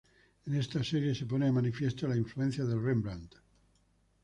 [0.47, 3.35] En esta serie se pone de manifiesto la influencia de Rembrandt.